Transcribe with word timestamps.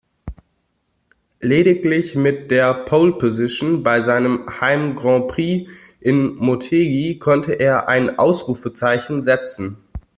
Lediglich 1.41 2.15
mit 2.15 2.49
der 2.49 2.73
Pole-Position 2.73 3.83
bei 3.83 4.01
seinem 4.01 4.47
Heim-Grand-Prix 4.59 5.69
in 5.99 6.33
Motegi 6.37 7.19
konnte 7.19 7.53
er 7.53 7.87
ein 7.87 8.17
Ausrufezeichen 8.17 9.21
setzen. 9.21 9.77